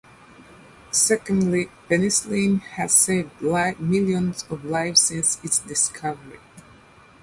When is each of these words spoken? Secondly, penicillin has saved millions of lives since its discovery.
Secondly, 0.89 1.69
penicillin 1.87 2.59
has 2.59 2.91
saved 2.91 3.39
millions 3.39 4.43
of 4.49 4.65
lives 4.65 4.99
since 4.99 5.37
its 5.43 5.59
discovery. 5.59 6.39